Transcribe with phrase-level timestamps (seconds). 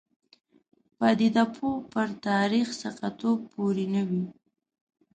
[0.97, 4.25] پدیده پوه پر تاریخي ثقه توب پورې نه وي.